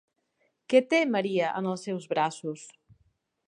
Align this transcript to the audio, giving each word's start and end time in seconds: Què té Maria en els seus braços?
Què 0.73 0.81
té 0.93 1.01
Maria 1.17 1.51
en 1.61 1.69
els 1.75 1.87
seus 1.89 2.11
braços? 2.15 2.65